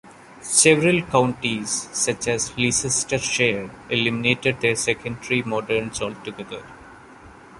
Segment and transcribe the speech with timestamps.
[0.41, 6.63] Several counties, such as Leicestershire, eliminated their secondary moderns altogether.